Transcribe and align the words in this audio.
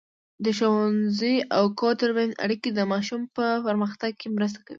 د 0.43 0.45
ښوونځي 0.57 1.35
او 1.57 1.63
کور 1.79 1.93
ترمنځ 2.01 2.31
اړیکه 2.45 2.69
د 2.73 2.79
ماشوم 2.91 3.21
په 3.35 3.45
پرمختګ 3.67 4.11
کې 4.19 4.27
مرسته 4.37 4.59
کوي. 4.61 4.69